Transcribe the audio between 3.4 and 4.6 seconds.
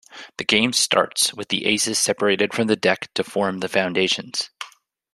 the foundations.